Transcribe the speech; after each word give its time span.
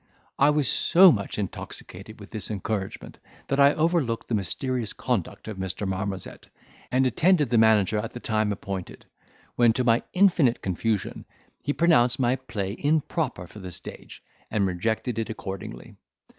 I 0.39 0.49
was 0.49 0.67
so 0.67 1.11
much 1.11 1.37
intoxicated 1.37 2.19
with 2.19 2.31
this 2.31 2.49
encouragement, 2.49 3.19
that 3.45 3.59
I 3.59 3.75
overlooked 3.75 4.29
the 4.29 4.33
mysterious 4.33 4.93
conduct 4.93 5.47
of 5.47 5.57
Mr. 5.59 5.87
Marmozet, 5.87 6.47
and 6.91 7.05
attended 7.05 7.51
the 7.51 7.59
manager 7.59 7.99
at 7.99 8.13
the 8.13 8.19
time 8.19 8.51
appointed, 8.51 9.05
when, 9.57 9.73
to 9.73 9.83
my 9.83 10.01
infinite 10.13 10.63
confusion, 10.63 11.25
he 11.61 11.71
pronounced 11.71 12.19
my 12.19 12.35
play 12.37 12.75
improper 12.79 13.45
for 13.45 13.59
the 13.59 13.71
stage, 13.71 14.23
and 14.49 14.65
rejected 14.65 15.19
it 15.19 15.29
accordingly. 15.29 15.93